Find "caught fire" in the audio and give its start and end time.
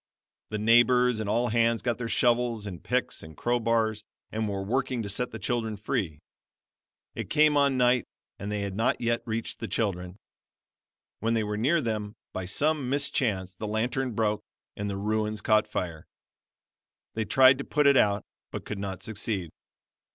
15.39-16.07